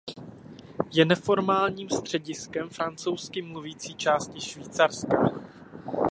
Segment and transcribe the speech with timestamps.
[0.93, 5.29] Je neformálním střediskem francouzsky mluvící části Švýcarska.